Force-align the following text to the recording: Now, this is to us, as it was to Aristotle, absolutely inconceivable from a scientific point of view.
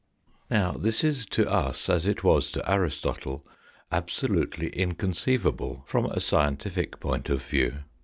Now, 0.49 0.71
this 0.71 1.03
is 1.03 1.27
to 1.27 1.47
us, 1.47 1.87
as 1.87 2.07
it 2.07 2.23
was 2.23 2.49
to 2.53 2.67
Aristotle, 2.67 3.45
absolutely 3.91 4.69
inconceivable 4.69 5.83
from 5.85 6.07
a 6.07 6.19
scientific 6.19 6.99
point 6.99 7.29
of 7.29 7.43
view. 7.43 7.83